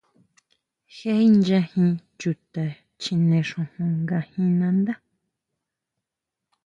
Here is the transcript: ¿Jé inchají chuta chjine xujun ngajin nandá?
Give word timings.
¿Jé 0.95 1.11
inchají 1.29 1.83
chuta 2.19 2.63
chjine 3.01 3.39
xujun 3.49 3.91
ngajin 4.03 4.49
nandá? 4.59 4.93